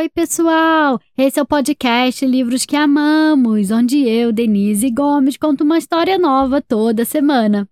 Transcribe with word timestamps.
Oi, 0.00 0.08
pessoal! 0.08 0.98
Esse 1.14 1.38
é 1.38 1.42
o 1.42 1.46
podcast 1.46 2.24
Livros 2.24 2.64
que 2.64 2.74
Amamos, 2.74 3.70
onde 3.70 3.98
eu, 4.08 4.32
Denise 4.32 4.88
Gomes, 4.88 5.36
conto 5.36 5.62
uma 5.62 5.76
história 5.76 6.18
nova 6.18 6.62
toda 6.62 7.04
semana. 7.04 7.68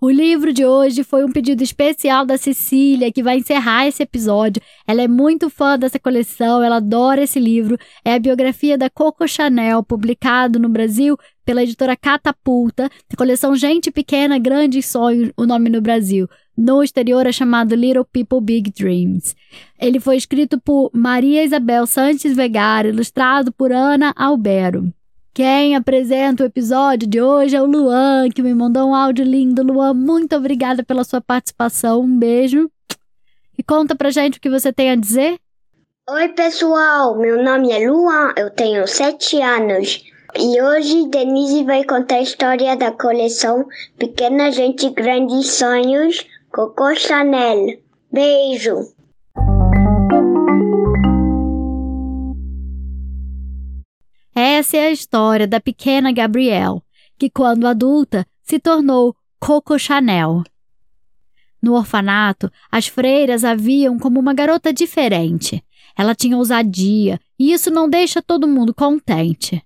O 0.00 0.08
livro 0.08 0.54
de 0.54 0.64
hoje 0.64 1.04
foi 1.04 1.22
um 1.22 1.30
pedido 1.30 1.62
especial 1.62 2.24
da 2.24 2.38
Cecília, 2.38 3.12
que 3.12 3.22
vai 3.22 3.36
encerrar 3.36 3.86
esse 3.86 4.02
episódio. 4.02 4.62
Ela 4.86 5.02
é 5.02 5.08
muito 5.08 5.50
fã 5.50 5.78
dessa 5.78 5.98
coleção, 5.98 6.62
ela 6.62 6.76
adora 6.76 7.24
esse 7.24 7.38
livro. 7.38 7.78
É 8.02 8.14
a 8.14 8.18
biografia 8.18 8.78
da 8.78 8.88
Coco 8.88 9.28
Chanel, 9.28 9.82
publicado 9.82 10.58
no 10.58 10.70
Brasil 10.70 11.14
pela 11.44 11.62
editora 11.62 11.96
Catapulta, 11.96 12.90
a 13.12 13.16
coleção 13.16 13.54
Gente 13.54 13.90
Pequena, 13.90 14.38
Grandes 14.38 14.86
Sonhos, 14.86 15.30
o 15.36 15.46
nome 15.46 15.68
no 15.68 15.80
Brasil. 15.80 16.28
No 16.56 16.82
exterior 16.82 17.26
é 17.26 17.32
chamado 17.32 17.74
Little 17.74 18.04
People 18.04 18.40
Big 18.40 18.70
Dreams. 18.70 19.34
Ele 19.78 19.98
foi 19.98 20.16
escrito 20.16 20.60
por 20.60 20.90
Maria 20.92 21.44
Isabel 21.44 21.86
Santos 21.86 22.34
Vegar, 22.34 22.86
ilustrado 22.86 23.52
por 23.52 23.72
Ana 23.72 24.12
Albero. 24.16 24.92
Quem 25.34 25.74
apresenta 25.74 26.44
o 26.44 26.46
episódio 26.46 27.08
de 27.08 27.20
hoje 27.20 27.56
é 27.56 27.60
o 27.60 27.66
Luan, 27.66 28.28
que 28.32 28.40
me 28.40 28.54
mandou 28.54 28.90
um 28.90 28.94
áudio 28.94 29.24
lindo. 29.24 29.64
Luan, 29.64 29.92
muito 29.92 30.36
obrigada 30.36 30.84
pela 30.84 31.02
sua 31.02 31.20
participação. 31.20 32.02
Um 32.02 32.18
beijo. 32.18 32.70
E 33.58 33.62
conta 33.62 33.96
pra 33.96 34.10
gente 34.10 34.38
o 34.38 34.40
que 34.40 34.48
você 34.48 34.72
tem 34.72 34.92
a 34.92 34.96
dizer. 34.96 35.36
Oi, 36.08 36.28
pessoal. 36.28 37.18
Meu 37.18 37.42
nome 37.42 37.72
é 37.72 37.90
Luan, 37.90 38.32
eu 38.36 38.48
tenho 38.48 38.86
sete 38.86 39.42
anos. 39.42 40.04
E 40.36 40.60
hoje 40.60 41.06
Denise 41.08 41.62
vai 41.62 41.84
contar 41.84 42.16
a 42.16 42.22
história 42.22 42.76
da 42.76 42.90
coleção 42.90 43.68
Pequena 43.96 44.50
Gente 44.50 44.90
Grandes 44.90 45.52
Sonhos 45.52 46.26
Coco 46.52 46.92
Chanel. 46.96 47.78
Beijo. 48.12 48.74
Essa 54.34 54.76
é 54.76 54.86
a 54.88 54.90
história 54.90 55.46
da 55.46 55.60
pequena 55.60 56.10
Gabrielle, 56.10 56.82
que, 57.16 57.30
quando 57.30 57.68
adulta, 57.68 58.26
se 58.42 58.58
tornou 58.58 59.14
Coco 59.38 59.78
Chanel. 59.78 60.42
No 61.62 61.74
orfanato, 61.74 62.50
as 62.72 62.88
freiras 62.88 63.44
a 63.44 63.54
viam 63.54 64.00
como 64.00 64.18
uma 64.18 64.34
garota 64.34 64.72
diferente. 64.72 65.64
Ela 65.96 66.12
tinha 66.12 66.36
ousadia, 66.36 67.20
e 67.38 67.52
isso 67.52 67.70
não 67.70 67.88
deixa 67.88 68.20
todo 68.20 68.48
mundo 68.48 68.74
contente. 68.74 69.62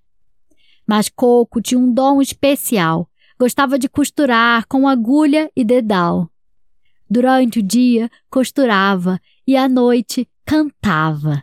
Mas 0.88 1.10
Coco 1.10 1.60
tinha 1.60 1.78
um 1.78 1.92
dom 1.92 2.22
especial. 2.22 3.10
Gostava 3.38 3.78
de 3.78 3.90
costurar 3.90 4.66
com 4.66 4.88
agulha 4.88 5.50
e 5.54 5.62
dedal. 5.62 6.30
Durante 7.10 7.58
o 7.58 7.62
dia, 7.62 8.10
costurava 8.30 9.20
e 9.46 9.54
à 9.54 9.68
noite 9.68 10.26
cantava. 10.46 11.42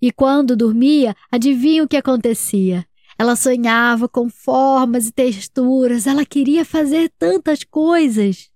E 0.00 0.12
quando 0.12 0.54
dormia, 0.54 1.16
adivinha 1.30 1.82
o 1.82 1.88
que 1.88 1.96
acontecia? 1.96 2.86
Ela 3.18 3.36
sonhava 3.36 4.08
com 4.08 4.28
formas 4.28 5.08
e 5.08 5.12
texturas, 5.12 6.06
ela 6.06 6.26
queria 6.26 6.64
fazer 6.64 7.10
tantas 7.18 7.64
coisas. 7.64 8.50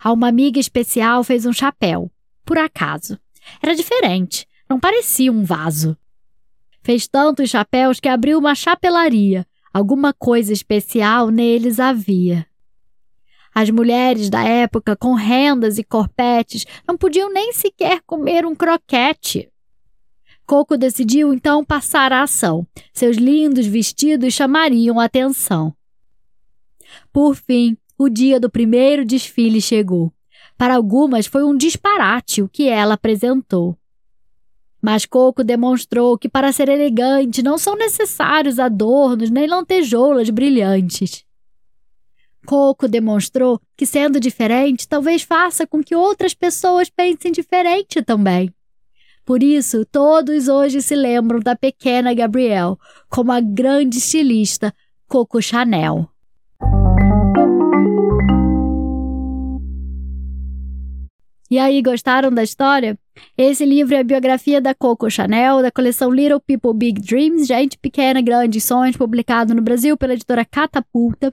A 0.00 0.12
uma 0.12 0.28
amiga 0.28 0.58
especial 0.58 1.22
fez 1.22 1.44
um 1.44 1.52
chapéu, 1.52 2.10
por 2.44 2.56
acaso. 2.56 3.18
Era 3.60 3.74
diferente, 3.74 4.46
não 4.68 4.80
parecia 4.80 5.30
um 5.32 5.44
vaso. 5.44 5.96
Fez 6.82 7.06
tantos 7.06 7.50
chapéus 7.50 8.00
que 8.00 8.08
abriu 8.08 8.38
uma 8.38 8.54
chapelaria. 8.54 9.46
Alguma 9.72 10.12
coisa 10.12 10.52
especial 10.52 11.30
neles 11.30 11.78
havia. 11.80 12.46
As 13.54 13.70
mulheres 13.70 14.30
da 14.30 14.42
época, 14.44 14.96
com 14.96 15.14
rendas 15.14 15.78
e 15.78 15.84
corpetes, 15.84 16.64
não 16.86 16.96
podiam 16.96 17.32
nem 17.32 17.52
sequer 17.52 18.00
comer 18.06 18.46
um 18.46 18.54
croquete. 18.54 19.50
Coco 20.46 20.76
decidiu 20.76 21.32
então 21.32 21.64
passar 21.64 22.12
a 22.12 22.22
ação. 22.22 22.66
Seus 22.92 23.16
lindos 23.16 23.66
vestidos 23.66 24.34
chamariam 24.34 24.98
a 24.98 25.04
atenção. 25.04 25.74
Por 27.12 27.36
fim, 27.36 27.76
o 27.96 28.08
dia 28.08 28.40
do 28.40 28.50
primeiro 28.50 29.04
desfile 29.04 29.60
chegou. 29.60 30.12
Para 30.58 30.76
algumas 30.76 31.26
foi 31.26 31.44
um 31.44 31.56
disparate 31.56 32.42
o 32.42 32.48
que 32.48 32.68
ela 32.68 32.94
apresentou. 32.94 33.76
Mas 34.82 35.06
Coco 35.06 35.44
demonstrou 35.44 36.18
que 36.18 36.28
para 36.28 36.50
ser 36.50 36.68
elegante 36.68 37.40
não 37.40 37.56
são 37.56 37.76
necessários 37.76 38.58
adornos 38.58 39.30
nem 39.30 39.46
lantejoulas 39.46 40.28
brilhantes. 40.28 41.24
Coco 42.44 42.88
demonstrou 42.88 43.60
que, 43.76 43.86
sendo 43.86 44.18
diferente, 44.18 44.88
talvez 44.88 45.22
faça 45.22 45.64
com 45.64 45.82
que 45.82 45.94
outras 45.94 46.34
pessoas 46.34 46.90
pensem 46.90 47.30
diferente 47.30 48.02
também. 48.02 48.52
Por 49.24 49.40
isso, 49.40 49.86
todos 49.86 50.48
hoje 50.48 50.82
se 50.82 50.96
lembram 50.96 51.38
da 51.38 51.54
pequena 51.54 52.12
Gabrielle 52.12 52.76
como 53.08 53.30
a 53.30 53.40
grande 53.40 53.98
estilista 53.98 54.74
Coco 55.06 55.40
Chanel. 55.40 56.11
E 61.52 61.58
aí, 61.58 61.82
gostaram 61.82 62.32
da 62.32 62.42
história? 62.42 62.98
Esse 63.36 63.66
livro 63.66 63.94
é 63.94 63.98
a 63.98 64.02
biografia 64.02 64.58
da 64.58 64.74
Coco 64.74 65.10
Chanel, 65.10 65.60
da 65.60 65.70
coleção 65.70 66.10
Little 66.10 66.40
People 66.40 66.72
Big 66.72 66.98
Dreams, 66.98 67.46
Gente 67.46 67.76
Pequena 67.76 68.22
Grandes 68.22 68.64
Sonhos, 68.64 68.96
publicado 68.96 69.54
no 69.54 69.60
Brasil 69.60 69.94
pela 69.94 70.14
editora 70.14 70.46
Catapulta. 70.46 71.30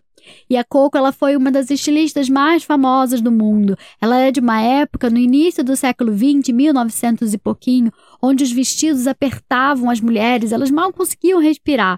E 0.49 0.57
a 0.57 0.63
Coco 0.65 0.97
ela 0.97 1.13
foi 1.13 1.37
uma 1.37 1.49
das 1.49 1.71
estilistas 1.71 2.27
mais 2.27 2.65
famosas 2.65 3.21
do 3.21 3.31
mundo. 3.31 3.77
Ela 4.01 4.19
é 4.19 4.29
de 4.29 4.41
uma 4.41 4.61
época, 4.61 5.09
no 5.09 5.17
início 5.17 5.63
do 5.63 5.77
século 5.77 6.11
XX, 6.11 6.53
1900 6.53 7.33
e 7.33 7.37
pouquinho, 7.37 7.89
onde 8.21 8.43
os 8.43 8.51
vestidos 8.51 9.07
apertavam 9.07 9.89
as 9.89 10.01
mulheres, 10.01 10.51
elas 10.51 10.69
mal 10.69 10.91
conseguiam 10.91 11.39
respirar. 11.39 11.97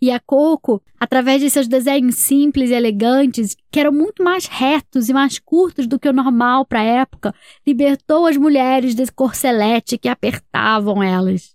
E 0.00 0.10
a 0.10 0.20
Coco, 0.20 0.82
através 0.98 1.40
de 1.40 1.50
seus 1.50 1.68
desenhos 1.68 2.16
simples 2.16 2.70
e 2.70 2.74
elegantes, 2.74 3.56
que 3.70 3.80
eram 3.80 3.92
muito 3.92 4.22
mais 4.22 4.46
retos 4.46 5.08
e 5.08 5.12
mais 5.12 5.38
curtos 5.38 5.86
do 5.86 5.98
que 5.98 6.08
o 6.08 6.12
normal 6.12 6.64
para 6.64 6.80
a 6.80 6.84
época, 6.84 7.34
libertou 7.66 8.26
as 8.26 8.36
mulheres 8.36 8.94
desse 8.94 9.12
corselete 9.12 9.98
que 9.98 10.08
apertavam 10.08 11.02
elas. 11.02 11.54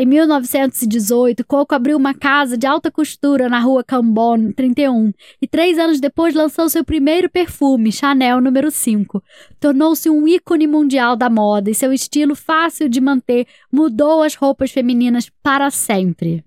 Em 0.00 0.06
1918, 0.06 1.44
Coco 1.44 1.74
abriu 1.74 1.96
uma 1.96 2.14
casa 2.14 2.56
de 2.56 2.68
alta 2.68 2.88
costura 2.88 3.48
na 3.48 3.58
rua 3.58 3.82
Cambon 3.82 4.52
31 4.52 5.12
e 5.42 5.48
três 5.48 5.76
anos 5.76 5.98
depois 5.98 6.36
lançou 6.36 6.68
seu 6.68 6.84
primeiro 6.84 7.28
perfume, 7.28 7.90
Chanel 7.90 8.40
número 8.40 8.70
5. 8.70 9.20
Tornou-se 9.58 10.08
um 10.08 10.28
ícone 10.28 10.68
mundial 10.68 11.16
da 11.16 11.28
moda 11.28 11.68
e 11.68 11.74
seu 11.74 11.92
estilo 11.92 12.36
fácil 12.36 12.88
de 12.88 13.00
manter 13.00 13.48
mudou 13.72 14.22
as 14.22 14.36
roupas 14.36 14.70
femininas 14.70 15.28
para 15.42 15.68
sempre. 15.68 16.44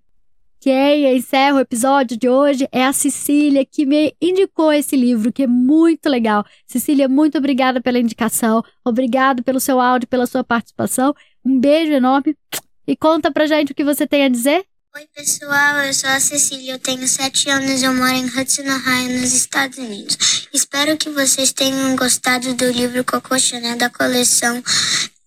Quem 0.62 1.18
encerra 1.18 1.56
o 1.56 1.60
episódio 1.60 2.16
de 2.16 2.30
hoje 2.30 2.70
é 2.72 2.86
a 2.86 2.94
Cecília, 2.94 3.66
que 3.66 3.84
me 3.84 4.16
indicou 4.22 4.72
esse 4.72 4.96
livro, 4.96 5.34
que 5.34 5.42
é 5.42 5.48
muito 5.48 6.08
legal. 6.08 6.46
Cecília, 6.68 7.10
muito 7.10 7.36
obrigada 7.36 7.82
pela 7.82 7.98
indicação, 7.98 8.64
obrigado 8.86 9.44
pelo 9.44 9.60
seu 9.60 9.82
áudio, 9.82 10.08
pela 10.08 10.28
sua 10.28 10.44
participação. 10.44 11.16
Um 11.44 11.60
beijo 11.60 11.92
enorme 11.92 12.38
e 12.86 12.96
conta 12.96 13.32
pra 13.32 13.48
gente 13.48 13.72
o 13.72 13.76
que 13.76 13.84
você 13.84 14.06
tem 14.06 14.24
a 14.24 14.30
dizer. 14.30 14.64
Oi, 14.96 15.08
pessoal, 15.16 15.78
eu 15.78 15.94
sou 15.96 16.12
a 16.12 16.20
Cecília, 16.20 16.74
eu 16.74 16.80
tenho 16.80 17.08
7 17.08 17.50
anos 17.50 17.82
eu 17.82 17.96
moro 17.96 18.12
em 18.12 18.26
Hudson, 18.26 18.62
Ohio, 18.62 19.20
nos 19.20 19.34
Estados 19.34 19.80
Unidos. 19.80 20.48
Espero 20.54 20.96
que 20.96 21.10
vocês 21.10 21.52
tenham 21.52 21.96
gostado 21.96 22.54
do 22.54 22.70
livro 22.70 23.04
Coco 23.04 23.40
Chanel 23.40 23.80
da 23.80 23.90
coleção 23.90 24.62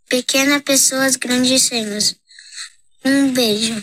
Pequena 0.09 0.61
Pessoas 0.61 1.17
Grandes 1.17 1.65
Sonhos. 1.65 2.15
Um 3.05 3.33
beijo. 3.33 3.83